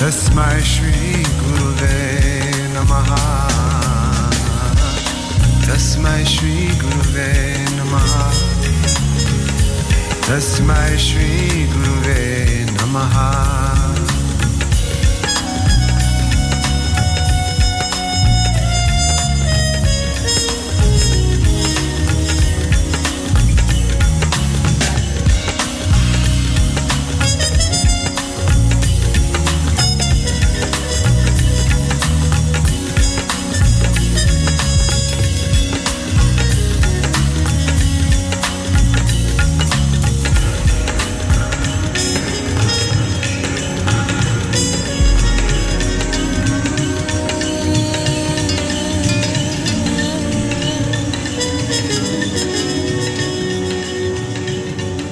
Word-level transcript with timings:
तस्मै 0.00 0.60
श्रीगुरुवे 0.68 1.96
नमः 2.74 3.10
तस्मै 5.66 6.14
श्रीगुरुवे 6.34 7.26
नमः 7.74 8.14
तस्मै 10.28 10.86
श्रीगुरुवे 11.08 12.18
नमः 12.78 13.14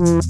Mm-hmm. 0.00 0.29